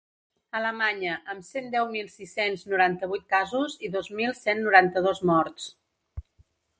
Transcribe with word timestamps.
Alemanya, 0.59 1.17
amb 1.33 1.43
cent 1.49 1.67
deu 1.75 1.91
mil 1.91 2.07
sis-cents 2.13 2.63
noranta-vuit 2.71 3.27
casos 3.33 3.75
i 3.89 3.91
dos 3.97 4.09
mil 4.21 4.33
cent 4.39 4.63
noranta-dos 4.65 5.21
morts. 5.31 5.69